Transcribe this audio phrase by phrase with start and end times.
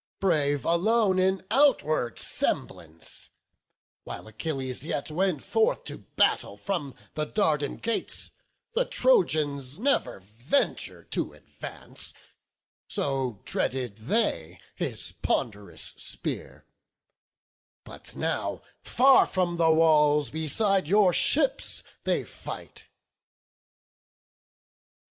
[0.19, 3.29] brave alone In outward semblance;
[4.03, 8.31] while Achilles yet Went forth to battle, from the Dardan gates
[8.73, 12.15] The Trojans never ventur'd to advance,
[12.87, 16.65] So dreaded they his pond'rous spear;
[17.83, 22.85] but now Far from the walls, beside your ships, they fight."